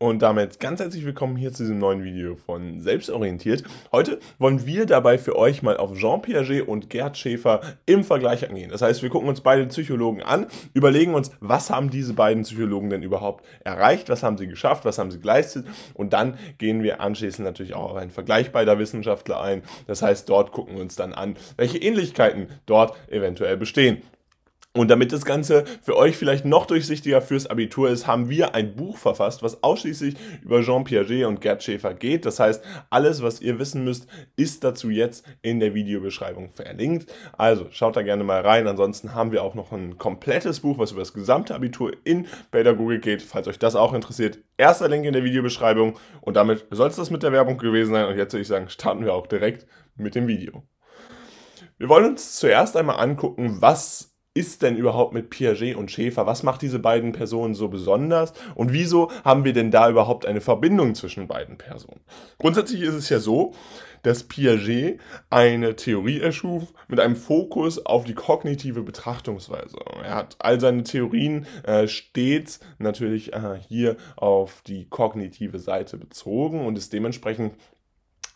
Und 0.00 0.22
damit 0.22 0.60
ganz 0.60 0.78
herzlich 0.78 1.04
willkommen 1.04 1.34
hier 1.34 1.52
zu 1.52 1.64
diesem 1.64 1.80
neuen 1.80 2.04
Video 2.04 2.36
von 2.36 2.80
Selbstorientiert. 2.80 3.64
Heute 3.90 4.20
wollen 4.38 4.64
wir 4.64 4.86
dabei 4.86 5.18
für 5.18 5.34
euch 5.34 5.60
mal 5.64 5.76
auf 5.76 5.98
Jean 5.98 6.22
Piaget 6.22 6.68
und 6.68 6.88
Gerd 6.88 7.18
Schäfer 7.18 7.62
im 7.84 8.04
Vergleich 8.04 8.48
angehen. 8.48 8.70
Das 8.70 8.80
heißt, 8.80 9.02
wir 9.02 9.10
gucken 9.10 9.28
uns 9.28 9.40
beide 9.40 9.66
Psychologen 9.66 10.22
an, 10.22 10.46
überlegen 10.72 11.14
uns, 11.14 11.32
was 11.40 11.70
haben 11.70 11.90
diese 11.90 12.14
beiden 12.14 12.44
Psychologen 12.44 12.90
denn 12.90 13.02
überhaupt 13.02 13.44
erreicht, 13.64 14.08
was 14.08 14.22
haben 14.22 14.38
sie 14.38 14.46
geschafft, 14.46 14.84
was 14.84 14.98
haben 14.98 15.10
sie 15.10 15.18
geleistet 15.18 15.66
und 15.94 16.12
dann 16.12 16.38
gehen 16.58 16.84
wir 16.84 17.00
anschließend 17.00 17.44
natürlich 17.44 17.74
auch 17.74 17.90
auf 17.90 17.96
einen 17.96 18.12
Vergleich 18.12 18.52
beider 18.52 18.78
Wissenschaftler 18.78 19.40
ein. 19.40 19.64
Das 19.88 20.02
heißt, 20.02 20.28
dort 20.28 20.52
gucken 20.52 20.76
wir 20.76 20.82
uns 20.82 20.94
dann 20.94 21.12
an, 21.12 21.34
welche 21.56 21.78
Ähnlichkeiten 21.78 22.46
dort 22.66 22.96
eventuell 23.10 23.56
bestehen. 23.56 24.02
Und 24.78 24.92
damit 24.92 25.10
das 25.10 25.24
Ganze 25.24 25.64
für 25.82 25.96
euch 25.96 26.16
vielleicht 26.16 26.44
noch 26.44 26.64
durchsichtiger 26.64 27.20
fürs 27.20 27.48
Abitur 27.48 27.90
ist, 27.90 28.06
haben 28.06 28.30
wir 28.30 28.54
ein 28.54 28.76
Buch 28.76 28.96
verfasst, 28.96 29.42
was 29.42 29.64
ausschließlich 29.64 30.14
über 30.40 30.62
Jean 30.62 30.84
Piaget 30.84 31.26
und 31.26 31.40
Gerd 31.40 31.64
Schäfer 31.64 31.94
geht. 31.94 32.24
Das 32.24 32.38
heißt, 32.38 32.64
alles, 32.88 33.20
was 33.20 33.40
ihr 33.40 33.58
wissen 33.58 33.82
müsst, 33.82 34.06
ist 34.36 34.62
dazu 34.62 34.88
jetzt 34.88 35.26
in 35.42 35.58
der 35.58 35.74
Videobeschreibung 35.74 36.52
verlinkt. 36.52 37.12
Also 37.36 37.66
schaut 37.72 37.96
da 37.96 38.02
gerne 38.02 38.22
mal 38.22 38.40
rein. 38.40 38.68
Ansonsten 38.68 39.16
haben 39.16 39.32
wir 39.32 39.42
auch 39.42 39.56
noch 39.56 39.72
ein 39.72 39.98
komplettes 39.98 40.60
Buch, 40.60 40.78
was 40.78 40.92
über 40.92 41.00
das 41.00 41.12
gesamte 41.12 41.56
Abitur 41.56 41.90
in 42.04 42.26
Pädagogik 42.52 43.02
geht, 43.02 43.22
falls 43.22 43.48
euch 43.48 43.58
das 43.58 43.74
auch 43.74 43.94
interessiert. 43.94 44.38
Erster 44.58 44.88
Link 44.88 45.04
in 45.06 45.12
der 45.12 45.24
Videobeschreibung. 45.24 45.98
Und 46.20 46.36
damit 46.36 46.66
soll 46.70 46.86
es 46.86 46.94
das 46.94 47.10
mit 47.10 47.24
der 47.24 47.32
Werbung 47.32 47.58
gewesen 47.58 47.94
sein. 47.94 48.06
Und 48.06 48.16
jetzt 48.16 48.32
würde 48.32 48.42
ich 48.42 48.48
sagen, 48.48 48.68
starten 48.68 49.04
wir 49.04 49.14
auch 49.14 49.26
direkt 49.26 49.66
mit 49.96 50.14
dem 50.14 50.28
Video. 50.28 50.62
Wir 51.78 51.88
wollen 51.88 52.06
uns 52.06 52.36
zuerst 52.36 52.76
einmal 52.76 53.00
angucken, 53.00 53.58
was 53.60 54.07
ist 54.38 54.62
denn 54.62 54.76
überhaupt 54.76 55.12
mit 55.12 55.30
Piaget 55.30 55.76
und 55.76 55.90
Schäfer? 55.90 56.26
Was 56.26 56.44
macht 56.44 56.62
diese 56.62 56.78
beiden 56.78 57.12
Personen 57.12 57.54
so 57.54 57.68
besonders? 57.68 58.32
Und 58.54 58.72
wieso 58.72 59.10
haben 59.24 59.44
wir 59.44 59.52
denn 59.52 59.70
da 59.70 59.90
überhaupt 59.90 60.26
eine 60.26 60.40
Verbindung 60.40 60.94
zwischen 60.94 61.26
beiden 61.26 61.58
Personen? 61.58 62.00
Grundsätzlich 62.38 62.82
ist 62.82 62.94
es 62.94 63.08
ja 63.08 63.18
so, 63.18 63.52
dass 64.02 64.22
Piaget 64.22 65.00
eine 65.28 65.74
Theorie 65.74 66.20
erschuf 66.20 66.72
mit 66.86 67.00
einem 67.00 67.16
Fokus 67.16 67.84
auf 67.84 68.04
die 68.04 68.14
kognitive 68.14 68.82
Betrachtungsweise. 68.82 69.76
Er 70.04 70.14
hat 70.14 70.36
all 70.38 70.60
seine 70.60 70.84
Theorien 70.84 71.46
äh, 71.64 71.88
stets 71.88 72.60
natürlich 72.78 73.32
äh, 73.32 73.58
hier 73.68 73.96
auf 74.16 74.62
die 74.66 74.84
kognitive 74.88 75.58
Seite 75.58 75.96
bezogen 75.96 76.64
und 76.64 76.78
ist 76.78 76.92
dementsprechend 76.92 77.54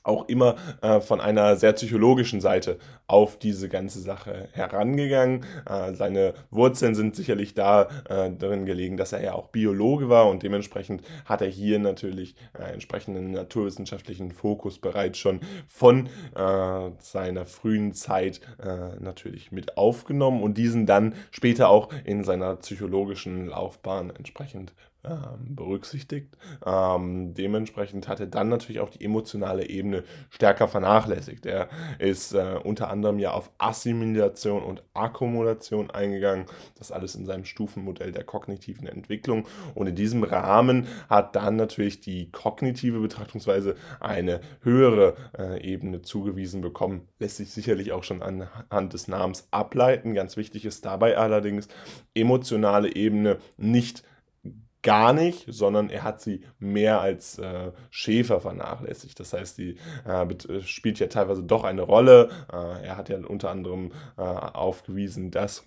auch 0.04 0.28
immer 0.28 0.56
äh, 0.80 1.00
von 1.00 1.20
einer 1.20 1.56
sehr 1.56 1.72
psychologischen 1.72 2.40
Seite 2.40 2.78
auf 3.06 3.38
diese 3.38 3.68
ganze 3.68 4.00
Sache 4.00 4.48
herangegangen. 4.52 5.44
Äh, 5.68 5.94
seine 5.94 6.34
Wurzeln 6.50 6.94
sind 6.94 7.14
sicherlich 7.14 7.54
da 7.54 7.88
äh, 8.08 8.30
drin 8.30 8.66
gelegen, 8.66 8.96
dass 8.96 9.12
er 9.12 9.22
ja 9.22 9.34
auch 9.34 9.48
Biologe 9.48 10.08
war 10.08 10.28
und 10.28 10.42
dementsprechend 10.42 11.02
hat 11.24 11.42
er 11.42 11.48
hier 11.48 11.78
natürlich 11.78 12.34
äh, 12.58 12.72
entsprechenden 12.72 13.32
naturwissenschaftlichen 13.32 14.32
Fokus 14.32 14.78
bereits 14.78 15.18
schon 15.18 15.40
von 15.68 16.08
äh, 16.34 16.90
seiner 16.98 17.44
frühen 17.44 17.92
Zeit 17.92 18.40
äh, 18.62 18.96
natürlich 19.00 19.52
mit 19.52 19.76
aufgenommen 19.76 20.42
und 20.42 20.58
diesen 20.58 20.86
dann 20.86 21.14
später 21.30 21.68
auch 21.68 21.88
in 22.04 22.24
seiner 22.24 22.56
psychologischen 22.56 23.46
Laufbahn 23.46 24.10
entsprechend 24.10 24.72
ähm, 25.04 25.56
berücksichtigt. 25.56 26.36
Ähm, 26.64 27.34
dementsprechend 27.34 28.06
hat 28.06 28.20
er 28.20 28.28
dann 28.28 28.48
natürlich 28.48 28.78
auch 28.80 28.88
die 28.88 29.04
emotionale 29.04 29.68
Ebene 29.68 30.04
stärker 30.30 30.68
vernachlässigt. 30.68 31.44
Er 31.44 31.68
ist 31.98 32.34
äh, 32.34 32.60
unter 32.62 32.88
anderem 32.88 33.18
ja 33.18 33.32
auf 33.32 33.50
Assimilation 33.58 34.62
und 34.62 34.84
Akkumulation 34.94 35.90
eingegangen. 35.90 36.46
Das 36.78 36.92
alles 36.92 37.16
in 37.16 37.26
seinem 37.26 37.44
Stufenmodell 37.44 38.12
der 38.12 38.22
kognitiven 38.22 38.86
Entwicklung. 38.86 39.48
Und 39.74 39.88
in 39.88 39.96
diesem 39.96 40.22
Rahmen 40.22 40.86
hat 41.10 41.34
dann 41.34 41.56
natürlich 41.56 42.00
die 42.00 42.30
kognitive 42.30 43.00
Betrachtungsweise 43.00 43.74
eine 43.98 44.40
höhere 44.60 45.16
äh, 45.36 45.60
Ebene 45.68 46.02
zugewiesen 46.02 46.60
bekommen. 46.60 47.08
Lässt 47.18 47.38
sich 47.38 47.50
sicherlich 47.50 47.90
auch 47.90 48.04
schon 48.04 48.22
anhand 48.22 48.92
des 48.92 49.08
Namens 49.08 49.48
ableiten. 49.50 50.14
Ganz 50.14 50.36
wichtig 50.36 50.64
ist 50.64 50.84
dabei 50.84 51.16
allerdings 51.16 51.66
emotionale 52.14 52.94
Ebene 52.94 53.38
nicht 53.56 54.04
gar 54.82 55.12
nicht, 55.12 55.46
sondern 55.48 55.90
er 55.90 56.02
hat 56.02 56.20
sie 56.20 56.42
mehr 56.58 57.00
als 57.00 57.38
äh, 57.38 57.72
Schäfer 57.90 58.40
vernachlässigt. 58.40 59.18
Das 59.18 59.32
heißt, 59.32 59.58
die 59.58 59.76
äh, 60.06 60.24
äh 60.24 60.62
spielt 60.62 60.98
ja 60.98 61.06
teilweise 61.06 61.42
doch 61.42 61.64
eine 61.64 61.82
Rolle. 61.82 62.30
Äh, 62.52 62.86
er 62.86 62.96
hat 62.96 63.08
ja 63.08 63.18
unter 63.18 63.50
anderem 63.50 63.92
äh, 64.16 64.22
aufgewiesen, 64.22 65.30
dass 65.30 65.64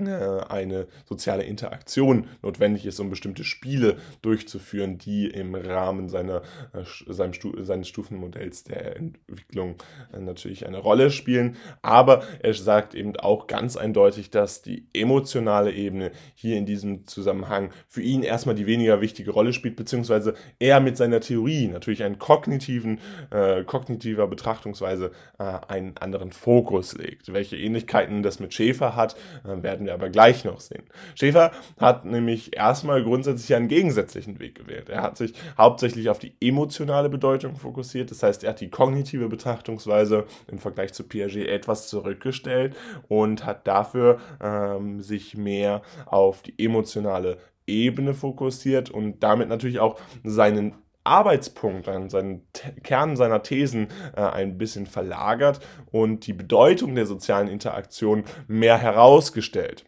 eine 0.00 0.88
soziale 1.04 1.44
Interaktion 1.44 2.26
notwendig 2.42 2.84
ist, 2.84 2.98
um 2.98 3.10
bestimmte 3.10 3.44
Spiele 3.44 3.96
durchzuführen, 4.22 4.98
die 4.98 5.28
im 5.28 5.54
Rahmen 5.54 6.08
seiner, 6.08 6.42
äh, 6.72 6.82
seines 7.06 7.86
Stufenmodells 7.86 8.64
der 8.64 8.96
Entwicklung 8.96 9.76
äh, 10.12 10.18
natürlich 10.18 10.66
eine 10.66 10.78
Rolle 10.78 11.12
spielen. 11.12 11.56
Aber 11.82 12.24
er 12.40 12.54
sagt 12.54 12.96
eben 12.96 13.14
auch 13.16 13.46
ganz 13.46 13.76
eindeutig, 13.76 14.30
dass 14.30 14.62
die 14.62 14.88
emotionale 14.92 15.72
Ebene 15.72 16.10
hier 16.34 16.56
in 16.56 16.66
diesem 16.66 17.06
Zusammenhang 17.06 17.70
für 17.86 18.02
ihn 18.02 18.24
erstmal 18.24 18.56
die 18.56 18.66
weniger 18.66 19.00
wichtige 19.00 19.30
Rolle 19.30 19.52
spielt, 19.52 19.76
beziehungsweise 19.76 20.34
er 20.58 20.80
mit 20.80 20.96
seiner 20.96 21.20
Theorie 21.20 21.68
natürlich 21.68 22.02
einen 22.02 22.18
kognitiven, 22.18 22.98
äh, 23.30 23.62
kognitiver 23.62 24.26
Betrachtungsweise 24.26 25.12
äh, 25.38 25.44
einen 25.68 25.96
anderen 25.98 26.32
Fokus 26.32 26.96
legt. 26.96 27.32
Welche 27.32 27.56
Ähnlichkeiten 27.56 28.24
das 28.24 28.40
mit 28.40 28.52
Schäfer 28.54 28.96
hat, 28.96 29.14
äh, 29.44 29.62
werden 29.62 29.83
werden 29.84 29.86
wir 29.86 29.94
aber 29.94 30.10
gleich 30.10 30.44
noch 30.44 30.60
sehen. 30.60 30.84
Schäfer 31.14 31.52
hat 31.78 32.04
nämlich 32.04 32.56
erstmal 32.56 33.02
grundsätzlich 33.02 33.54
einen 33.54 33.68
gegensätzlichen 33.68 34.38
Weg 34.40 34.54
gewählt. 34.54 34.88
Er 34.88 35.02
hat 35.02 35.16
sich 35.16 35.34
hauptsächlich 35.56 36.08
auf 36.08 36.18
die 36.18 36.34
emotionale 36.40 37.08
Bedeutung 37.08 37.56
fokussiert, 37.56 38.10
das 38.10 38.22
heißt, 38.22 38.44
er 38.44 38.50
hat 38.50 38.60
die 38.60 38.70
kognitive 38.70 39.28
Betrachtungsweise 39.28 40.24
im 40.48 40.58
Vergleich 40.58 40.92
zu 40.92 41.04
Piaget 41.04 41.48
etwas 41.48 41.88
zurückgestellt 41.88 42.76
und 43.08 43.44
hat 43.44 43.66
dafür 43.66 44.18
ähm, 44.42 45.00
sich 45.00 45.36
mehr 45.36 45.82
auf 46.06 46.42
die 46.42 46.54
emotionale 46.58 47.38
Ebene 47.66 48.12
fokussiert 48.12 48.90
und 48.90 49.22
damit 49.22 49.48
natürlich 49.48 49.80
auch 49.80 49.98
seinen 50.22 50.74
Arbeitspunkt, 51.04 51.88
an 51.88 52.08
seinen 52.08 52.46
Kern 52.82 53.16
seiner 53.16 53.42
Thesen 53.42 53.88
äh, 54.16 54.22
ein 54.22 54.58
bisschen 54.58 54.86
verlagert 54.86 55.60
und 55.92 56.26
die 56.26 56.32
Bedeutung 56.32 56.94
der 56.94 57.06
sozialen 57.06 57.48
Interaktion 57.48 58.24
mehr 58.48 58.78
herausgestellt. 58.78 59.84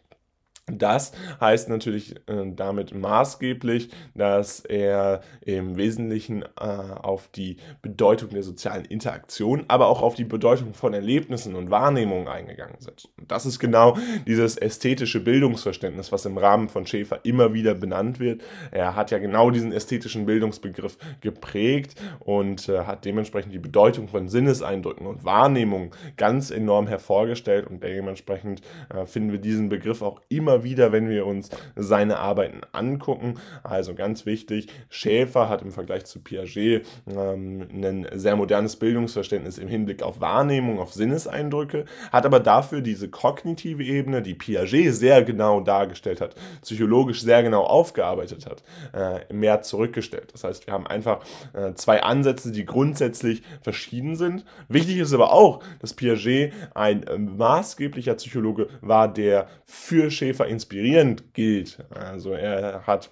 Das 0.69 1.13
heißt 1.39 1.69
natürlich 1.69 2.17
äh, 2.27 2.51
damit 2.53 2.93
maßgeblich, 2.93 3.89
dass 4.15 4.59
er 4.59 5.21
im 5.39 5.77
Wesentlichen 5.77 6.41
äh, 6.41 6.45
auf 6.57 7.29
die 7.29 7.55
Bedeutung 7.81 8.31
der 8.31 8.43
sozialen 8.43 8.83
Interaktion, 8.83 9.63
aber 9.69 9.87
auch 9.87 10.01
auf 10.01 10.15
die 10.15 10.25
Bedeutung 10.25 10.73
von 10.73 10.93
Erlebnissen 10.93 11.55
und 11.55 11.71
Wahrnehmungen 11.71 12.27
eingegangen 12.27 12.75
sind. 12.79 13.07
Und 13.17 13.31
das 13.31 13.45
ist 13.45 13.59
genau 13.59 13.97
dieses 14.27 14.57
ästhetische 14.57 15.21
Bildungsverständnis, 15.21 16.11
was 16.11 16.25
im 16.25 16.37
Rahmen 16.37 16.67
von 16.67 16.85
Schäfer 16.85 17.21
immer 17.23 17.53
wieder 17.53 17.73
benannt 17.73 18.19
wird. 18.19 18.41
Er 18.71 18.97
hat 18.97 19.11
ja 19.11 19.19
genau 19.19 19.51
diesen 19.51 19.71
ästhetischen 19.71 20.25
Bildungsbegriff 20.25 20.97
geprägt 21.21 21.95
und 22.19 22.67
äh, 22.67 22.79
hat 22.79 23.05
dementsprechend 23.05 23.53
die 23.53 23.59
Bedeutung 23.59 24.09
von 24.09 24.27
Sinneseindrücken 24.27 25.07
und 25.07 25.23
Wahrnehmungen 25.23 25.91
ganz 26.17 26.51
enorm 26.51 26.87
hervorgestellt 26.87 27.67
und 27.67 27.81
dementsprechend 27.81 28.61
äh, 28.93 29.05
finden 29.05 29.31
wir 29.31 29.39
diesen 29.39 29.69
Begriff 29.69 30.01
auch 30.01 30.19
immer 30.27 30.56
wieder, 30.63 30.91
wenn 30.91 31.09
wir 31.09 31.25
uns 31.25 31.49
seine 31.75 32.19
Arbeiten 32.19 32.61
angucken. 32.71 33.35
Also 33.63 33.93
ganz 33.93 34.25
wichtig, 34.25 34.67
Schäfer 34.89 35.49
hat 35.49 35.61
im 35.61 35.71
Vergleich 35.71 36.05
zu 36.05 36.19
Piaget 36.19 36.85
ähm, 37.09 37.67
ein 37.71 38.07
sehr 38.13 38.35
modernes 38.35 38.75
Bildungsverständnis 38.75 39.57
im 39.57 39.67
Hinblick 39.67 40.03
auf 40.03 40.21
Wahrnehmung, 40.21 40.79
auf 40.79 40.93
Sinneseindrücke, 40.93 41.85
hat 42.11 42.25
aber 42.25 42.39
dafür 42.39 42.81
diese 42.81 43.09
kognitive 43.09 43.83
Ebene, 43.83 44.21
die 44.21 44.33
Piaget 44.33 44.93
sehr 44.93 45.23
genau 45.23 45.61
dargestellt 45.61 46.21
hat, 46.21 46.35
psychologisch 46.61 47.21
sehr 47.21 47.43
genau 47.43 47.63
aufgearbeitet 47.63 48.45
hat, 48.45 48.63
äh, 48.93 49.33
mehr 49.33 49.61
zurückgestellt. 49.61 50.29
Das 50.33 50.43
heißt, 50.43 50.67
wir 50.67 50.73
haben 50.73 50.87
einfach 50.87 51.19
äh, 51.53 51.73
zwei 51.73 52.03
Ansätze, 52.03 52.51
die 52.51 52.65
grundsätzlich 52.65 53.43
verschieden 53.61 54.15
sind. 54.15 54.45
Wichtig 54.67 54.97
ist 54.97 55.13
aber 55.13 55.33
auch, 55.33 55.63
dass 55.79 55.93
Piaget 55.93 56.53
ein 56.73 57.03
äh, 57.03 57.17
maßgeblicher 57.17 58.15
Psychologe 58.15 58.67
war, 58.81 59.11
der 59.11 59.47
für 59.65 60.11
Schäfer 60.11 60.46
inspirierend 60.47 61.33
gilt. 61.33 61.85
Also 61.89 62.33
er 62.33 62.85
hat 62.87 63.11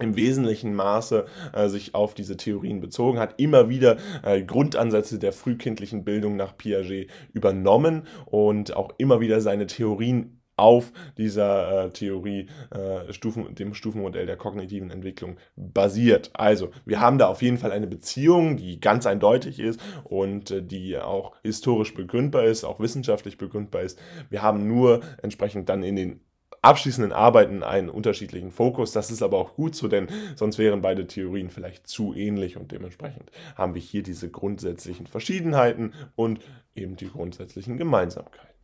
im 0.00 0.16
wesentlichen 0.16 0.74
Maße 0.74 1.26
äh, 1.52 1.68
sich 1.68 1.94
auf 1.94 2.14
diese 2.14 2.36
Theorien 2.36 2.80
bezogen, 2.80 3.18
hat 3.18 3.34
immer 3.38 3.68
wieder 3.68 3.96
äh, 4.22 4.42
Grundansätze 4.42 5.18
der 5.18 5.32
frühkindlichen 5.32 6.04
Bildung 6.04 6.36
nach 6.36 6.56
Piaget 6.56 7.10
übernommen 7.32 8.06
und 8.26 8.74
auch 8.74 8.90
immer 8.98 9.20
wieder 9.20 9.40
seine 9.40 9.66
Theorien 9.66 10.40
auf 10.56 10.92
dieser 11.18 11.86
äh, 11.86 11.90
Theorie, 11.90 12.46
äh, 12.70 13.12
Stufen, 13.12 13.54
dem 13.54 13.74
Stufenmodell 13.74 14.26
der 14.26 14.36
kognitiven 14.36 14.90
Entwicklung 14.90 15.36
basiert. 15.56 16.30
Also, 16.34 16.70
wir 16.84 17.00
haben 17.00 17.18
da 17.18 17.26
auf 17.26 17.42
jeden 17.42 17.58
Fall 17.58 17.72
eine 17.72 17.88
Beziehung, 17.88 18.56
die 18.56 18.80
ganz 18.80 19.06
eindeutig 19.06 19.58
ist 19.58 19.80
und 20.04 20.50
äh, 20.50 20.62
die 20.62 20.96
auch 20.96 21.32
historisch 21.42 21.94
begründbar 21.94 22.44
ist, 22.44 22.64
auch 22.64 22.78
wissenschaftlich 22.78 23.36
begründbar 23.36 23.82
ist. 23.82 23.98
Wir 24.30 24.42
haben 24.42 24.68
nur 24.68 25.00
entsprechend 25.22 25.68
dann 25.68 25.82
in 25.82 25.96
den 25.96 26.20
abschließenden 26.64 27.12
Arbeiten 27.12 27.62
einen 27.62 27.88
unterschiedlichen 27.88 28.50
Fokus. 28.50 28.92
Das 28.92 29.10
ist 29.10 29.22
aber 29.22 29.38
auch 29.38 29.54
gut 29.54 29.74
so, 29.74 29.88
denn 29.88 30.08
sonst 30.36 30.58
wären 30.58 30.82
beide 30.82 31.06
Theorien 31.06 31.50
vielleicht 31.50 31.86
zu 31.86 32.14
ähnlich 32.14 32.56
und 32.56 32.72
dementsprechend 32.72 33.30
haben 33.56 33.74
wir 33.74 33.82
hier 33.82 34.02
diese 34.02 34.30
grundsätzlichen 34.30 35.06
Verschiedenheiten 35.06 35.92
und 36.16 36.40
eben 36.74 36.96
die 36.96 37.08
grundsätzlichen 37.08 37.76
Gemeinsamkeiten. 37.76 38.54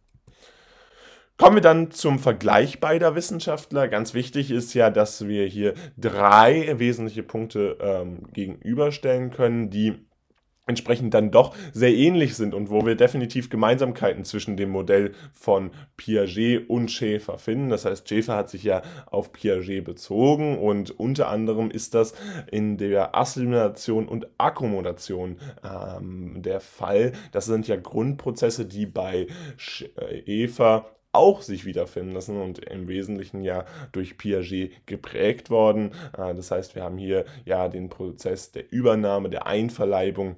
Kommen 1.41 1.57
wir 1.57 1.63
dann 1.63 1.91
zum 1.91 2.19
Vergleich 2.19 2.81
beider 2.81 3.15
Wissenschaftler. 3.15 3.89
Ganz 3.89 4.13
wichtig 4.13 4.51
ist 4.51 4.75
ja, 4.75 4.91
dass 4.91 5.27
wir 5.27 5.47
hier 5.47 5.73
drei 5.97 6.79
wesentliche 6.79 7.23
Punkte 7.23 7.79
ähm, 7.81 8.31
gegenüberstellen 8.35 9.31
können, 9.31 9.71
die 9.71 10.05
entsprechend 10.71 11.13
dann 11.13 11.31
doch 11.31 11.55
sehr 11.73 11.95
ähnlich 11.95 12.35
sind 12.35 12.55
und 12.55 12.71
wo 12.71 12.87
wir 12.87 12.95
definitiv 12.95 13.51
Gemeinsamkeiten 13.51 14.25
zwischen 14.25 14.57
dem 14.57 14.71
Modell 14.71 15.13
von 15.33 15.71
Piaget 15.97 16.69
und 16.71 16.91
Schäfer 16.91 17.39
finden. 17.39 17.69
Das 17.69 17.85
heißt, 17.85 18.09
Schäfer 18.09 18.37
hat 18.37 18.49
sich 18.49 18.65
ja 18.65 18.83
auf 19.07 19.33
Piaget 19.33 19.85
bezogen 19.85 20.59
und 20.59 20.99
unter 20.99 21.29
anderem 21.29 21.71
ist 21.71 21.95
das 21.95 22.15
in 22.51 22.79
der 22.79 23.15
Assimilation 23.15 24.09
und 24.09 24.27
Akkommodation 24.39 25.37
ähm, 25.63 26.43
der 26.43 26.61
Fall. 26.61 27.13
Das 27.33 27.45
sind 27.45 27.69
ja 27.69 27.77
Grundprozesse, 27.77 28.65
die 28.65 28.87
bei 28.87 29.27
Schäfer 29.57 30.87
auch 31.13 31.43
sich 31.43 31.65
wiederfinden 31.65 32.13
lassen 32.13 32.41
und 32.41 32.61
im 32.61 32.89
Wesentlichen 32.89 33.43
ja 33.43 33.65
durch 33.93 34.17
Piaget 34.17 34.87
geprägt 34.87 35.51
worden. 35.51 35.93
Äh, 36.17 36.35
das 36.35 36.51
heißt, 36.51 36.75
wir 36.75 36.85
haben 36.85 36.99
hier 36.99 37.25
ja 37.45 37.69
den 37.69 37.89
Prozess 37.89 38.53
der 38.53 38.71
Übernahme, 38.73 39.31
der 39.31 39.47
Einverleibung 39.47 40.37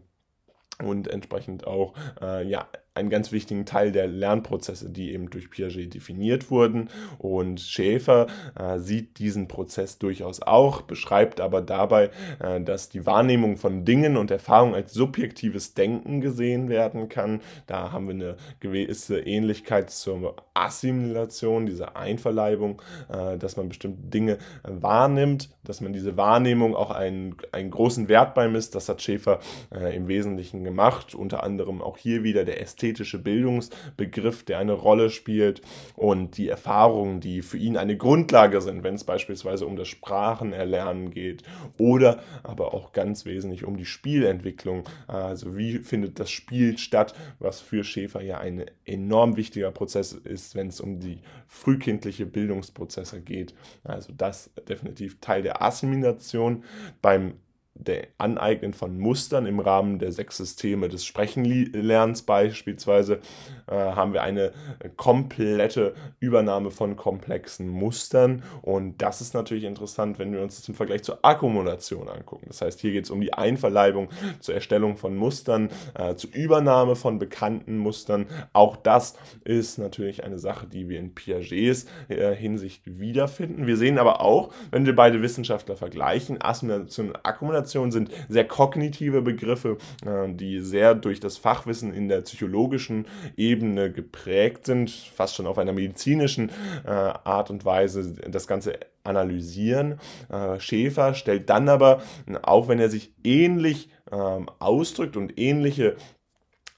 und 0.80 1.08
entsprechend 1.08 1.66
auch 1.66 1.94
äh, 2.20 2.46
ja, 2.46 2.68
einen 2.94 3.08
ganz 3.08 3.32
wichtigen 3.32 3.64
Teil 3.64 3.90
der 3.90 4.06
Lernprozesse, 4.06 4.90
die 4.90 5.12
eben 5.12 5.30
durch 5.30 5.50
Piaget 5.50 5.94
definiert 5.94 6.50
wurden. 6.50 6.90
Und 7.18 7.60
Schäfer 7.60 8.26
äh, 8.58 8.78
sieht 8.78 9.18
diesen 9.18 9.48
Prozess 9.48 9.98
durchaus 9.98 10.42
auch, 10.42 10.82
beschreibt 10.82 11.40
aber 11.40 11.62
dabei, 11.62 12.10
äh, 12.38 12.60
dass 12.60 12.90
die 12.90 13.06
Wahrnehmung 13.06 13.56
von 13.56 13.84
Dingen 13.86 14.16
und 14.16 14.30
Erfahrungen 14.30 14.74
als 14.74 14.92
subjektives 14.92 15.72
Denken 15.72 16.20
gesehen 16.20 16.68
werden 16.68 17.08
kann. 17.08 17.40
Da 17.66 17.92
haben 17.92 18.08
wir 18.08 18.14
eine 18.14 18.36
gewisse 18.60 19.20
Ähnlichkeit 19.20 19.90
zur 19.90 20.36
Assimilation, 20.52 21.64
dieser 21.64 21.96
Einverleibung, 21.96 22.82
äh, 23.08 23.38
dass 23.38 23.56
man 23.56 23.70
bestimmte 23.70 24.02
Dinge 24.02 24.36
wahrnimmt, 24.64 25.48
dass 25.64 25.80
man 25.80 25.94
diese 25.94 26.18
Wahrnehmung 26.18 26.76
auch 26.76 26.90
einen, 26.90 27.36
einen 27.52 27.70
großen 27.70 28.08
Wert 28.08 28.34
beimisst. 28.34 28.74
Das 28.74 28.90
hat 28.90 29.00
Schäfer 29.00 29.40
äh, 29.74 29.96
im 29.96 30.08
Wesentlichen 30.08 30.62
gemacht, 30.62 31.14
unter 31.14 31.42
anderem 31.42 31.80
auch 31.80 31.96
hier 31.96 32.22
wieder 32.22 32.44
der 32.44 32.60
Ästhetik 32.60 32.81
ästhetische 32.82 33.18
Bildungsbegriff, 33.20 34.42
der 34.42 34.58
eine 34.58 34.72
Rolle 34.72 35.10
spielt 35.10 35.62
und 35.94 36.36
die 36.36 36.48
Erfahrungen, 36.48 37.20
die 37.20 37.42
für 37.42 37.56
ihn 37.56 37.76
eine 37.76 37.96
Grundlage 37.96 38.60
sind, 38.60 38.82
wenn 38.82 38.96
es 38.96 39.04
beispielsweise 39.04 39.66
um 39.66 39.76
das 39.76 39.86
Sprachenerlernen 39.86 41.10
geht 41.10 41.44
oder 41.78 42.20
aber 42.42 42.74
auch 42.74 42.92
ganz 42.92 43.24
wesentlich 43.24 43.64
um 43.64 43.76
die 43.76 43.84
Spielentwicklung. 43.84 44.82
Also 45.06 45.56
wie 45.56 45.78
findet 45.78 46.18
das 46.18 46.32
Spiel 46.32 46.76
statt, 46.76 47.14
was 47.38 47.60
für 47.60 47.84
Schäfer 47.84 48.20
ja 48.20 48.38
ein 48.38 48.64
enorm 48.84 49.36
wichtiger 49.36 49.70
Prozess 49.70 50.12
ist, 50.12 50.56
wenn 50.56 50.66
es 50.66 50.80
um 50.80 50.98
die 50.98 51.20
frühkindliche 51.46 52.26
Bildungsprozesse 52.26 53.20
geht. 53.20 53.54
Also 53.84 54.12
das 54.16 54.50
definitiv 54.68 55.20
Teil 55.20 55.42
der 55.42 55.62
Assimilation. 55.62 56.64
Beim 57.00 57.34
der 57.74 58.08
Aneignen 58.18 58.74
von 58.74 58.98
Mustern 58.98 59.46
im 59.46 59.58
Rahmen 59.58 59.98
der 59.98 60.12
sechs 60.12 60.36
Systeme 60.36 60.88
des 60.88 61.04
Sprechenlernens 61.04 62.22
beispielsweise 62.22 63.20
äh, 63.66 63.74
haben 63.74 64.12
wir 64.12 64.22
eine 64.22 64.52
komplette 64.96 65.94
Übernahme 66.20 66.70
von 66.70 66.96
komplexen 66.96 67.68
Mustern 67.68 68.42
und 68.60 69.00
das 69.00 69.20
ist 69.20 69.34
natürlich 69.34 69.64
interessant, 69.64 70.18
wenn 70.18 70.32
wir 70.32 70.42
uns 70.42 70.56
das 70.56 70.68
im 70.68 70.74
Vergleich 70.74 71.02
zur 71.02 71.24
Akkumulation 71.24 72.08
angucken. 72.08 72.44
Das 72.48 72.60
heißt, 72.60 72.80
hier 72.80 72.92
geht 72.92 73.04
es 73.04 73.10
um 73.10 73.20
die 73.20 73.32
Einverleibung 73.32 74.08
zur 74.40 74.54
Erstellung 74.54 74.96
von 74.96 75.16
Mustern, 75.16 75.70
äh, 75.94 76.14
zur 76.14 76.32
Übernahme 76.34 76.94
von 76.94 77.18
bekannten 77.18 77.78
Mustern. 77.78 78.26
Auch 78.52 78.76
das 78.76 79.16
ist 79.44 79.78
natürlich 79.78 80.24
eine 80.24 80.38
Sache, 80.38 80.66
die 80.66 80.88
wir 80.88 80.98
in 80.98 81.14
Piagets 81.14 81.86
äh, 82.08 82.34
Hinsicht 82.34 82.82
wiederfinden. 82.84 83.66
Wir 83.66 83.76
sehen 83.76 83.98
aber 83.98 84.20
auch, 84.20 84.52
wenn 84.70 84.84
wir 84.84 84.94
beide 84.94 85.22
Wissenschaftler 85.22 85.76
vergleichen, 85.76 86.40
Assimilation 86.42 87.08
und 87.08 87.24
Akkumulation, 87.24 87.61
Kommunikation 87.62 87.92
sind 87.92 88.10
sehr 88.28 88.46
kognitive 88.46 89.22
Begriffe, 89.22 89.78
äh, 90.04 90.28
die 90.32 90.60
sehr 90.60 90.94
durch 90.94 91.20
das 91.20 91.38
Fachwissen 91.38 91.92
in 91.92 92.08
der 92.08 92.22
psychologischen 92.22 93.06
Ebene 93.36 93.92
geprägt 93.92 94.66
sind, 94.66 94.90
fast 94.90 95.36
schon 95.36 95.46
auf 95.46 95.58
einer 95.58 95.72
medizinischen 95.72 96.50
äh, 96.84 96.90
Art 96.90 97.50
und 97.50 97.64
Weise 97.64 98.14
das 98.28 98.46
Ganze 98.46 98.78
analysieren. 99.04 99.98
Äh, 100.28 100.58
Schäfer 100.60 101.14
stellt 101.14 101.48
dann 101.50 101.68
aber, 101.68 102.02
auch 102.42 102.68
wenn 102.68 102.78
er 102.78 102.88
sich 102.88 103.14
ähnlich 103.24 103.90
ähm, 104.10 104.48
ausdrückt 104.58 105.16
und 105.16 105.38
ähnliche 105.38 105.96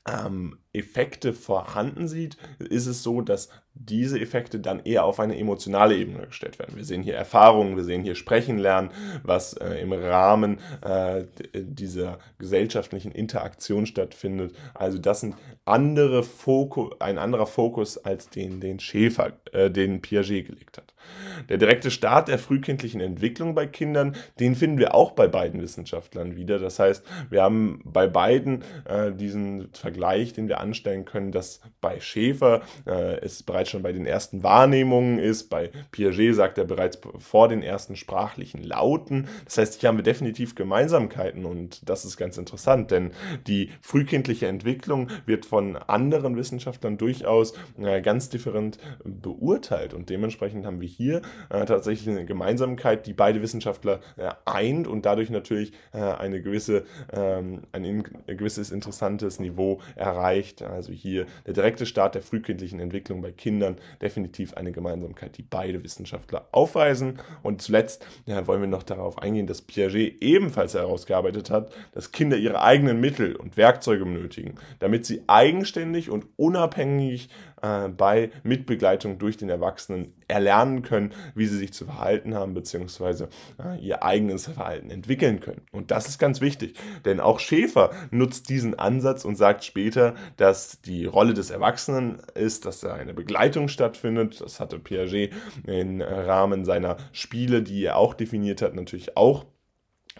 ähm, 0.08 0.58
Effekte 0.74 1.32
vorhanden 1.32 2.08
sieht, 2.08 2.36
ist 2.58 2.86
es 2.86 3.02
so, 3.02 3.20
dass 3.20 3.48
diese 3.74 4.20
Effekte 4.20 4.60
dann 4.60 4.80
eher 4.84 5.04
auf 5.04 5.18
eine 5.18 5.36
emotionale 5.36 5.96
Ebene 5.96 6.26
gestellt 6.26 6.58
werden. 6.58 6.76
Wir 6.76 6.84
sehen 6.84 7.02
hier 7.02 7.16
Erfahrungen, 7.16 7.76
wir 7.76 7.84
sehen 7.84 8.02
hier 8.02 8.14
Sprechen 8.14 8.58
lernen, 8.58 8.90
was 9.22 9.54
äh, 9.54 9.80
im 9.80 9.92
Rahmen 9.92 10.58
äh, 10.82 11.24
dieser 11.54 12.18
gesellschaftlichen 12.38 13.10
Interaktion 13.10 13.86
stattfindet. 13.86 14.54
Also 14.74 14.98
das 14.98 15.20
sind 15.20 15.34
andere 15.64 16.22
Fokus, 16.22 17.00
ein 17.00 17.18
anderer 17.18 17.46
Fokus 17.46 17.98
als 17.98 18.30
den, 18.30 18.60
den 18.60 18.78
Schäfer, 18.78 19.32
äh, 19.52 19.70
den 19.70 20.00
Piaget 20.00 20.46
gelegt 20.46 20.78
hat. 20.78 20.93
Der 21.48 21.58
direkte 21.58 21.90
Start 21.90 22.28
der 22.28 22.38
frühkindlichen 22.38 23.00
Entwicklung 23.00 23.54
bei 23.54 23.66
Kindern, 23.66 24.16
den 24.40 24.54
finden 24.54 24.78
wir 24.78 24.94
auch 24.94 25.12
bei 25.12 25.28
beiden 25.28 25.60
Wissenschaftlern 25.60 26.36
wieder. 26.36 26.58
Das 26.58 26.78
heißt, 26.78 27.04
wir 27.30 27.42
haben 27.42 27.80
bei 27.84 28.06
beiden 28.06 28.62
äh, 28.84 29.12
diesen 29.12 29.68
Vergleich, 29.72 30.32
den 30.32 30.48
wir 30.48 30.60
anstellen 30.60 31.04
können, 31.04 31.32
dass 31.32 31.60
bei 31.80 32.00
Schäfer 32.00 32.62
äh, 32.86 33.20
es 33.20 33.42
bereits 33.42 33.70
schon 33.70 33.82
bei 33.82 33.92
den 33.92 34.06
ersten 34.06 34.42
Wahrnehmungen 34.42 35.18
ist. 35.18 35.50
Bei 35.50 35.70
Piaget 35.90 36.34
sagt 36.34 36.58
er 36.58 36.64
bereits 36.64 36.98
vor 37.18 37.48
den 37.48 37.62
ersten 37.62 37.96
sprachlichen 37.96 38.62
Lauten. 38.62 39.28
Das 39.44 39.58
heißt, 39.58 39.80
hier 39.80 39.88
haben 39.88 39.98
wir 39.98 40.04
definitiv 40.04 40.54
Gemeinsamkeiten 40.54 41.44
und 41.44 41.88
das 41.88 42.04
ist 42.04 42.16
ganz 42.16 42.38
interessant, 42.38 42.90
denn 42.90 43.12
die 43.46 43.70
frühkindliche 43.80 44.46
Entwicklung 44.46 45.08
wird 45.26 45.46
von 45.46 45.76
anderen 45.76 46.36
Wissenschaftlern 46.36 46.98
durchaus 46.98 47.54
äh, 47.78 48.00
ganz 48.00 48.28
different 48.28 48.78
beurteilt 49.04 49.94
und 49.94 50.10
dementsprechend 50.10 50.66
haben 50.66 50.80
wir 50.80 50.88
hier 50.96 51.22
äh, 51.50 51.64
tatsächlich 51.64 52.08
eine 52.08 52.24
Gemeinsamkeit, 52.24 53.06
die 53.06 53.12
beide 53.12 53.42
Wissenschaftler 53.42 54.00
äh, 54.16 54.30
eint 54.44 54.86
und 54.86 55.06
dadurch 55.06 55.30
natürlich 55.30 55.72
äh, 55.92 55.98
eine 55.98 56.42
gewisse, 56.42 56.84
ähm, 57.12 57.62
ein, 57.72 57.84
in, 57.84 58.04
ein 58.26 58.36
gewisses 58.36 58.70
interessantes 58.70 59.40
Niveau 59.40 59.80
erreicht. 59.96 60.62
Also 60.62 60.92
hier 60.92 61.26
der 61.46 61.54
direkte 61.54 61.86
Start 61.86 62.14
der 62.14 62.22
frühkindlichen 62.22 62.80
Entwicklung 62.80 63.22
bei 63.22 63.32
Kindern 63.32 63.76
definitiv 64.00 64.54
eine 64.54 64.72
Gemeinsamkeit, 64.72 65.36
die 65.36 65.42
beide 65.42 65.82
Wissenschaftler 65.82 66.48
aufweisen. 66.52 67.18
Und 67.42 67.62
zuletzt 67.62 68.06
ja, 68.26 68.46
wollen 68.46 68.60
wir 68.60 68.68
noch 68.68 68.82
darauf 68.82 69.18
eingehen, 69.18 69.46
dass 69.46 69.62
Piaget 69.62 70.22
ebenfalls 70.22 70.74
herausgearbeitet 70.74 71.50
hat, 71.50 71.72
dass 71.92 72.12
Kinder 72.12 72.36
ihre 72.36 72.62
eigenen 72.62 73.00
Mittel 73.00 73.36
und 73.36 73.56
Werkzeuge 73.56 74.04
benötigen, 74.04 74.54
damit 74.78 75.06
sie 75.06 75.22
eigenständig 75.26 76.10
und 76.10 76.26
unabhängig 76.36 77.28
äh, 77.64 77.88
bei 77.88 78.30
Mitbegleitung 78.42 79.18
durch 79.18 79.38
den 79.38 79.48
Erwachsenen 79.48 80.12
erlernen 80.28 80.82
können, 80.82 81.12
wie 81.34 81.46
sie 81.46 81.56
sich 81.56 81.72
zu 81.72 81.86
verhalten 81.86 82.34
haben, 82.34 82.52
beziehungsweise 82.52 83.28
äh, 83.58 83.78
ihr 83.80 84.02
eigenes 84.02 84.46
Verhalten 84.46 84.90
entwickeln 84.90 85.40
können. 85.40 85.62
Und 85.72 85.90
das 85.90 86.08
ist 86.08 86.18
ganz 86.18 86.40
wichtig, 86.40 86.74
denn 87.04 87.20
auch 87.20 87.40
Schäfer 87.40 87.90
nutzt 88.10 88.50
diesen 88.50 88.78
Ansatz 88.78 89.24
und 89.24 89.36
sagt 89.36 89.64
später, 89.64 90.14
dass 90.36 90.82
die 90.82 91.06
Rolle 91.06 91.32
des 91.32 91.50
Erwachsenen 91.50 92.18
ist, 92.34 92.66
dass 92.66 92.80
da 92.80 92.94
eine 92.94 93.14
Begleitung 93.14 93.68
stattfindet. 93.68 94.40
Das 94.40 94.60
hatte 94.60 94.78
Piaget 94.78 95.32
im 95.66 96.02
Rahmen 96.02 96.64
seiner 96.64 96.96
Spiele, 97.12 97.62
die 97.62 97.84
er 97.84 97.96
auch 97.96 98.14
definiert 98.14 98.60
hat, 98.60 98.74
natürlich 98.74 99.16
auch 99.16 99.46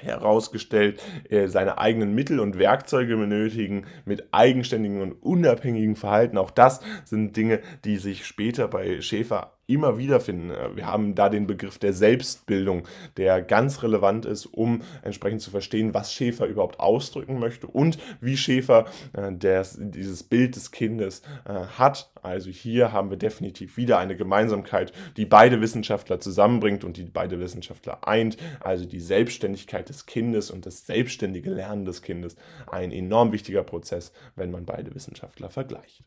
herausgestellt, 0.05 1.03
äh, 1.31 1.49
seine 1.49 1.79
eigenen 1.79 2.15
Mittel 2.15 2.41
und 2.41 2.59
Werkzeuge 2.59 3.17
benötigen 3.17 3.87
mit 4.05 4.29
eigenständigem 4.33 5.01
und 5.01 5.13
unabhängigem 5.13 5.97
Verhalten. 5.97 6.39
Auch 6.39 6.51
das 6.51 6.81
sind 7.05 7.37
Dinge, 7.37 7.61
die 7.85 7.97
sich 7.97 8.27
später 8.27 8.69
bei 8.69 9.01
Schäfer 9.01 9.55
immer 9.66 9.99
wieder 9.99 10.21
finden. 10.21 10.50
Äh, 10.50 10.76
wir 10.76 10.87
haben 10.87 11.14
da 11.14 11.28
den 11.28 11.47
Begriff 11.47 11.78
der 11.78 11.92
Selbstbildung, 11.92 12.87
der 13.16 13.42
ganz 13.42 13.83
relevant 13.83 14.26
ist, 14.26 14.47
um 14.47 14.83
entsprechend 15.02 15.40
zu 15.40 15.50
verstehen, 15.50 15.94
was 15.94 16.12
Schäfer 16.12 16.47
überhaupt 16.47 16.80
ausdrücken 16.80 17.38
möchte 17.38 17.66
und 17.66 17.99
wie 18.21 18.37
Schäfer 18.37 18.87
äh, 19.12 19.33
des, 19.33 19.78
dieses 19.80 20.23
Bild 20.23 20.56
des 20.56 20.71
Kindes 20.71 21.23
äh, 21.44 21.52
hat. 21.52 22.11
Also 22.23 22.50
hier 22.50 22.92
haben 22.92 23.11
wir 23.11 23.18
definitiv 23.18 23.76
wieder 23.76 23.99
eine 23.99 24.16
Gemeinsamkeit, 24.16 24.92
die 25.16 25.26
beide 25.26 25.61
Wissenschaftler 25.61 26.21
zusammenbringt 26.21 26.85
und 26.85 26.97
die 26.97 27.04
beide 27.04 27.38
Wissenschaftler 27.38 28.06
eint. 28.09 28.37
Also 28.61 28.87
die 28.87 29.00
Selbstständigkeit 29.00 29.88
des 29.88 30.06
Kindes 30.06 30.50
und 30.50 30.66
das 30.66 30.87
selbstständige 30.87 31.50
Lernen 31.50 31.85
des 31.85 32.02
Kindes. 32.02 32.37
Ein 32.66 32.92
enorm 32.92 33.33
wichtiger 33.33 33.62
Prozess, 33.62 34.12
wenn 34.37 34.50
man 34.50 34.64
beide 34.64 34.94
Wissenschaftler 34.94 35.50
vergleicht. 35.50 36.02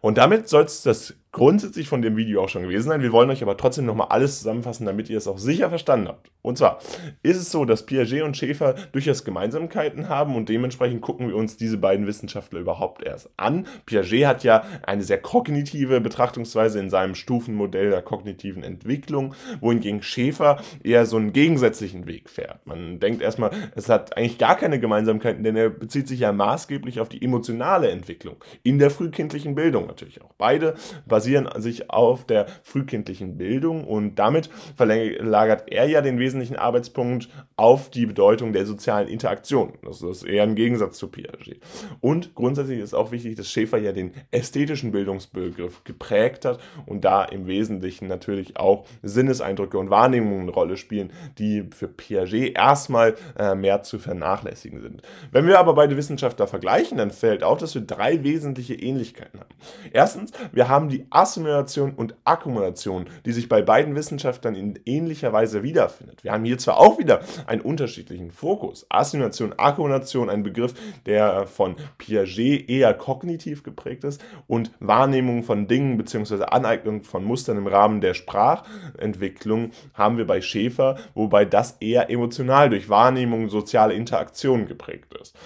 Und 0.00 0.18
damit 0.18 0.50
soll 0.50 0.64
es 0.64 0.82
das 0.82 1.14
grundsätzlich 1.34 1.88
von 1.88 2.00
dem 2.00 2.16
Video 2.16 2.42
auch 2.42 2.48
schon 2.48 2.62
gewesen 2.62 2.88
sein. 2.88 3.02
Wir 3.02 3.12
wollen 3.12 3.28
euch 3.28 3.42
aber 3.42 3.56
trotzdem 3.56 3.84
nochmal 3.84 4.06
alles 4.10 4.38
zusammenfassen, 4.38 4.86
damit 4.86 5.10
ihr 5.10 5.18
es 5.18 5.26
auch 5.26 5.36
sicher 5.36 5.68
verstanden 5.68 6.08
habt. 6.08 6.30
Und 6.42 6.58
zwar 6.58 6.78
ist 7.22 7.38
es 7.38 7.50
so, 7.50 7.64
dass 7.64 7.86
Piaget 7.86 8.22
und 8.22 8.36
Schäfer 8.36 8.74
durchaus 8.92 9.24
Gemeinsamkeiten 9.24 10.08
haben 10.08 10.36
und 10.36 10.48
dementsprechend 10.48 11.00
gucken 11.00 11.28
wir 11.28 11.36
uns 11.36 11.56
diese 11.56 11.76
beiden 11.76 12.06
Wissenschaftler 12.06 12.60
überhaupt 12.60 13.02
erst 13.02 13.30
an. 13.36 13.66
Piaget 13.84 14.26
hat 14.26 14.44
ja 14.44 14.62
eine 14.86 15.02
sehr 15.02 15.18
kognitive 15.18 16.00
Betrachtungsweise 16.00 16.78
in 16.78 16.88
seinem 16.88 17.16
Stufenmodell 17.16 17.90
der 17.90 18.02
kognitiven 18.02 18.62
Entwicklung, 18.62 19.34
wohingegen 19.60 20.02
Schäfer 20.02 20.60
eher 20.84 21.04
so 21.04 21.16
einen 21.16 21.32
gegensätzlichen 21.32 22.06
Weg 22.06 22.30
fährt. 22.30 22.64
Man 22.64 23.00
denkt 23.00 23.22
erstmal, 23.22 23.50
es 23.74 23.88
hat 23.88 24.16
eigentlich 24.16 24.38
gar 24.38 24.56
keine 24.56 24.78
Gemeinsamkeiten, 24.78 25.42
denn 25.42 25.56
er 25.56 25.70
bezieht 25.70 26.06
sich 26.06 26.20
ja 26.20 26.30
maßgeblich 26.30 27.00
auf 27.00 27.08
die 27.08 27.22
emotionale 27.22 27.90
Entwicklung 27.90 28.36
in 28.62 28.78
der 28.78 28.90
frühkindlichen 28.90 29.56
Bildung 29.56 29.88
natürlich 29.88 30.22
auch. 30.22 30.32
Beide 30.38 30.74
basieren 31.06 31.23
sich 31.24 31.90
auf 31.90 32.24
der 32.26 32.46
frühkindlichen 32.62 33.36
Bildung 33.36 33.84
und 33.84 34.16
damit 34.16 34.48
verlagert 34.76 35.64
er 35.72 35.86
ja 35.86 36.00
den 36.00 36.18
wesentlichen 36.18 36.56
Arbeitspunkt 36.56 37.28
auf 37.56 37.88
die 37.90 38.06
Bedeutung 38.06 38.52
der 38.52 38.66
sozialen 38.66 39.08
Interaktion. 39.08 39.74
Das 39.82 40.02
ist 40.02 40.24
eher 40.24 40.42
ein 40.42 40.56
Gegensatz 40.56 40.98
zu 40.98 41.08
Piaget. 41.08 41.60
Und 42.00 42.34
grundsätzlich 42.34 42.80
ist 42.80 42.94
auch 42.94 43.12
wichtig, 43.12 43.36
dass 43.36 43.48
Schäfer 43.48 43.78
ja 43.78 43.92
den 43.92 44.12
ästhetischen 44.32 44.90
Bildungsbegriff 44.90 45.84
geprägt 45.84 46.44
hat 46.44 46.58
und 46.86 47.04
da 47.04 47.24
im 47.24 47.46
Wesentlichen 47.46 48.08
natürlich 48.08 48.56
auch 48.56 48.86
Sinneseindrücke 49.02 49.78
und 49.78 49.90
Wahrnehmungen 49.90 50.42
eine 50.42 50.50
Rolle 50.50 50.76
spielen, 50.76 51.12
die 51.38 51.68
für 51.70 51.86
Piaget 51.86 52.56
erstmal 52.56 53.14
äh, 53.38 53.54
mehr 53.54 53.82
zu 53.82 54.00
vernachlässigen 54.00 54.80
sind. 54.80 55.02
Wenn 55.30 55.46
wir 55.46 55.60
aber 55.60 55.74
beide 55.74 55.96
Wissenschaftler 55.96 56.48
vergleichen, 56.48 56.98
dann 56.98 57.12
fällt 57.12 57.44
auf, 57.44 57.58
dass 57.58 57.74
wir 57.74 57.82
drei 57.82 58.24
wesentliche 58.24 58.74
Ähnlichkeiten 58.74 59.38
haben. 59.38 59.54
Erstens, 59.92 60.32
wir 60.52 60.68
haben 60.68 60.88
die 60.88 61.06
Assimilation 61.10 61.92
und 61.94 62.16
Akkumulation, 62.24 63.06
die 63.24 63.32
sich 63.32 63.48
bei 63.48 63.62
beiden 63.62 63.94
Wissenschaftlern 63.94 64.56
in 64.56 64.78
ähnlicher 64.84 65.32
Weise 65.32 65.62
wiederfindet. 65.62 66.24
Wir 66.24 66.32
haben 66.32 66.44
hier 66.44 66.58
zwar 66.58 66.78
auch 66.78 66.98
wieder 66.98 67.20
einen 67.46 67.60
unterschiedlichen 67.60 68.30
Fokus. 68.30 68.86
Assimilation, 68.88 69.52
Akkumulation, 69.56 70.30
ein 70.30 70.42
Begriff, 70.42 70.74
der 71.06 71.46
von 71.46 71.76
Piaget 71.98 72.68
eher 72.68 72.94
kognitiv 72.94 73.62
geprägt 73.62 74.04
ist 74.04 74.24
und 74.46 74.70
Wahrnehmung 74.80 75.42
von 75.42 75.66
Dingen 75.66 75.96
bzw. 75.96 76.44
Aneignung 76.44 77.02
von 77.02 77.24
Mustern 77.24 77.58
im 77.58 77.66
Rahmen 77.66 78.00
der 78.00 78.14
Sprachentwicklung 78.14 79.70
haben 79.94 80.16
wir 80.16 80.26
bei 80.26 80.40
Schäfer, 80.40 80.96
wobei 81.14 81.44
das 81.44 81.76
eher 81.80 82.10
emotional 82.10 82.70
durch 82.70 82.88
Wahrnehmung, 82.88 83.48
soziale 83.48 83.94
Interaktion 83.94 84.66
geprägt 84.66 85.14
ist. 85.20 85.36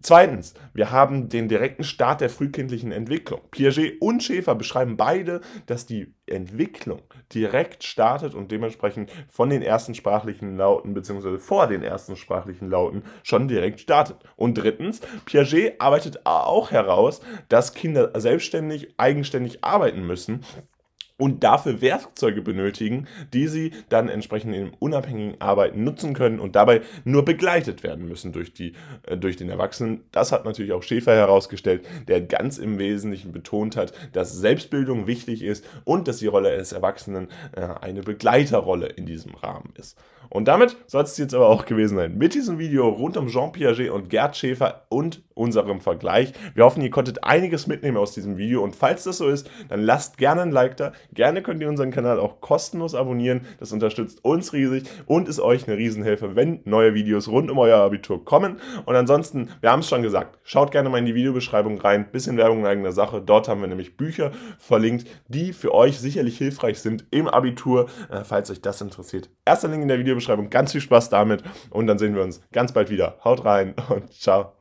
Zweitens, 0.00 0.54
wir 0.74 0.90
haben 0.90 1.28
den 1.28 1.48
direkten 1.48 1.84
Start 1.84 2.20
der 2.20 2.30
frühkindlichen 2.30 2.92
Entwicklung. 2.92 3.40
Piaget 3.50 4.00
und 4.00 4.22
Schäfer 4.22 4.54
beschreiben 4.54 4.96
beide, 4.96 5.40
dass 5.66 5.86
die 5.86 6.14
Entwicklung 6.30 7.02
direkt 7.34 7.84
startet 7.84 8.34
und 8.34 8.50
dementsprechend 8.50 9.10
von 9.28 9.50
den 9.50 9.62
ersten 9.62 9.94
sprachlichen 9.94 10.56
Lauten 10.56 10.94
bzw. 10.94 11.38
vor 11.38 11.66
den 11.66 11.82
ersten 11.82 12.16
sprachlichen 12.16 12.70
Lauten 12.70 13.02
schon 13.22 13.48
direkt 13.48 13.80
startet. 13.80 14.16
Und 14.36 14.54
drittens, 14.54 15.00
Piaget 15.24 15.80
arbeitet 15.80 16.24
auch 16.24 16.70
heraus, 16.70 17.20
dass 17.48 17.74
Kinder 17.74 18.12
selbstständig, 18.18 18.94
eigenständig 18.96 19.64
arbeiten 19.64 20.06
müssen 20.06 20.44
und 21.18 21.44
dafür 21.44 21.80
Werkzeuge 21.80 22.40
benötigen, 22.40 23.06
die 23.34 23.48
sie 23.48 23.72
dann 23.88 24.08
entsprechend 24.08 24.54
im 24.54 24.72
unabhängigen 24.78 25.40
Arbeiten 25.40 25.84
nutzen 25.84 26.14
können 26.14 26.40
und 26.40 26.56
dabei 26.56 26.80
nur 27.04 27.24
begleitet 27.24 27.82
werden 27.82 28.08
müssen 28.08 28.32
durch, 28.32 28.54
die, 28.54 28.72
äh, 29.02 29.16
durch 29.16 29.36
den 29.36 29.50
Erwachsenen. 29.50 30.04
Das 30.12 30.32
hat 30.32 30.44
natürlich 30.44 30.72
auch 30.72 30.82
Schäfer 30.82 31.14
herausgestellt, 31.14 31.84
der 32.06 32.20
ganz 32.20 32.58
im 32.58 32.78
Wesentlichen 32.78 33.32
betont 33.32 33.76
hat, 33.76 33.92
dass 34.12 34.32
Selbstbildung 34.32 35.06
wichtig 35.06 35.42
ist 35.42 35.64
und 35.84 36.08
dass 36.08 36.18
die 36.18 36.28
Rolle 36.28 36.56
des 36.56 36.72
Erwachsenen 36.72 37.28
äh, 37.52 37.62
eine 37.62 38.02
Begleiterrolle 38.02 38.86
in 38.86 39.04
diesem 39.04 39.34
Rahmen 39.34 39.72
ist. 39.76 39.98
Und 40.30 40.46
damit 40.46 40.76
soll 40.86 41.04
es 41.04 41.16
jetzt 41.16 41.34
aber 41.34 41.48
auch 41.48 41.64
gewesen 41.64 41.96
sein 41.96 42.18
mit 42.18 42.34
diesem 42.34 42.58
Video 42.58 42.88
rund 42.88 43.16
um 43.16 43.28
Jean 43.28 43.52
Piaget 43.52 43.90
und 43.90 44.10
Gerd 44.10 44.36
Schäfer 44.36 44.82
und 44.88 45.22
unserem 45.34 45.80
Vergleich. 45.80 46.32
Wir 46.54 46.64
hoffen, 46.64 46.82
ihr 46.82 46.90
konntet 46.90 47.24
einiges 47.24 47.66
mitnehmen 47.66 47.96
aus 47.96 48.12
diesem 48.12 48.36
Video 48.36 48.62
und 48.62 48.76
falls 48.76 49.04
das 49.04 49.18
so 49.18 49.28
ist, 49.28 49.50
dann 49.68 49.80
lasst 49.80 50.18
gerne 50.18 50.42
ein 50.42 50.50
Like 50.50 50.76
da. 50.76 50.92
Gerne 51.12 51.42
könnt 51.42 51.60
ihr 51.62 51.68
unseren 51.68 51.90
Kanal 51.90 52.20
auch 52.20 52.40
kostenlos 52.40 52.94
abonnieren. 52.94 53.42
Das 53.58 53.72
unterstützt 53.72 54.24
uns 54.24 54.52
riesig 54.52 54.84
und 55.06 55.28
ist 55.28 55.40
euch 55.40 55.66
eine 55.66 55.76
Riesenhilfe, 55.76 56.36
wenn 56.36 56.60
neue 56.64 56.94
Videos 56.94 57.28
rund 57.28 57.50
um 57.50 57.58
euer 57.58 57.78
Abitur 57.78 58.24
kommen. 58.24 58.60
Und 58.84 58.94
ansonsten, 58.94 59.50
wir 59.60 59.70
haben 59.70 59.80
es 59.80 59.88
schon 59.88 60.02
gesagt, 60.02 60.38
schaut 60.42 60.70
gerne 60.70 60.88
mal 60.88 60.98
in 60.98 61.06
die 61.06 61.14
Videobeschreibung 61.14 61.80
rein. 61.80 62.10
Bisschen 62.10 62.36
Werbung 62.36 62.60
in 62.60 62.66
eigener 62.66 62.92
Sache. 62.92 63.22
Dort 63.24 63.48
haben 63.48 63.60
wir 63.60 63.68
nämlich 63.68 63.96
Bücher 63.96 64.32
verlinkt, 64.58 65.08
die 65.28 65.52
für 65.52 65.74
euch 65.74 65.98
sicherlich 65.98 66.38
hilfreich 66.38 66.80
sind 66.80 67.06
im 67.10 67.28
Abitur, 67.28 67.88
äh, 68.10 68.24
falls 68.24 68.50
euch 68.50 68.60
das 68.60 68.80
interessiert. 68.80 69.30
Erster 69.44 69.68
Link 69.68 69.82
in 69.82 69.88
der 69.88 69.98
Videobeschreibung. 69.98 70.50
Ganz 70.50 70.72
viel 70.72 70.80
Spaß 70.80 71.08
damit 71.10 71.42
und 71.70 71.86
dann 71.86 71.98
sehen 71.98 72.14
wir 72.14 72.22
uns 72.22 72.40
ganz 72.52 72.72
bald 72.72 72.90
wieder. 72.90 73.18
Haut 73.24 73.44
rein 73.44 73.74
und 73.88 74.12
ciao. 74.12 74.52